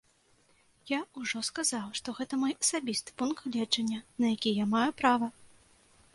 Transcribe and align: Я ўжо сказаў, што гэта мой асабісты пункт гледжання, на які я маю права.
Я 0.91 0.99
ўжо 1.23 1.41
сказаў, 1.49 1.85
што 1.99 2.15
гэта 2.21 2.33
мой 2.45 2.57
асабісты 2.61 3.09
пункт 3.23 3.41
гледжання, 3.51 3.99
на 4.23 4.35
які 4.35 4.49
я 4.63 4.69
маю 4.75 4.91
права. 5.05 5.27